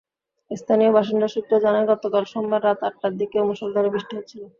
[0.51, 4.41] স্থানীয় বাসিন্দা সূত্র জানায়, গতকাল সোমবার রাত আটটার দিকেও মুষলধারায় বৃষ্টি হচ্ছিল।